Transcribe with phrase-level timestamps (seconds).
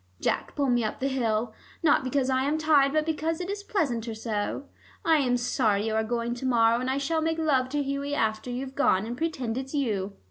[0.19, 1.53] Jack, pull me up the hill,
[1.83, 4.65] not because I am tired, but because it is pleasanter so.
[5.05, 8.15] I am sorry you are going to morrow, and I shall make love to Hughie
[8.15, 10.13] after you've gone and pretend it's you.